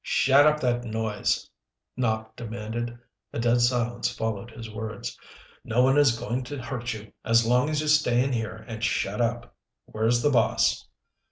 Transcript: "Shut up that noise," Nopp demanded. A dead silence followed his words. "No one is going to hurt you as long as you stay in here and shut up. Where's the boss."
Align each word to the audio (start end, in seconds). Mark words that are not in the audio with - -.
"Shut 0.03 0.47
up 0.47 0.59
that 0.61 0.83
noise," 0.83 1.47
Nopp 1.95 2.35
demanded. 2.35 2.97
A 3.33 3.37
dead 3.39 3.61
silence 3.61 4.09
followed 4.09 4.49
his 4.49 4.67
words. 4.67 5.15
"No 5.63 5.83
one 5.83 5.99
is 5.99 6.17
going 6.17 6.43
to 6.45 6.59
hurt 6.59 6.91
you 6.95 7.13
as 7.23 7.45
long 7.45 7.69
as 7.69 7.81
you 7.81 7.87
stay 7.87 8.23
in 8.23 8.33
here 8.33 8.65
and 8.67 8.83
shut 8.83 9.21
up. 9.21 9.55
Where's 9.85 10.23
the 10.23 10.31
boss." 10.31 10.87